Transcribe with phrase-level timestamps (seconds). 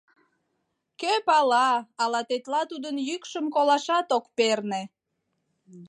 [0.99, 1.69] Кӧ пала,
[2.01, 4.81] ала тетла тудын йӱкшым колашат ок перне!